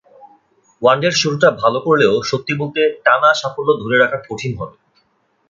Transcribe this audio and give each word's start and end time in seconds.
ওয়ানডের 0.81 1.13
শুরুটা 1.13 1.49
ভালো 1.61 1.79
করলেও 1.79 2.13
সত্যি 2.29 2.53
বলতে, 2.61 2.81
টানা 3.05 3.29
সাফল্য 3.33 3.69
ধরে 3.81 3.95
রাখা 3.97 4.19
কঠিন 4.27 4.51
হবে। 4.59 4.75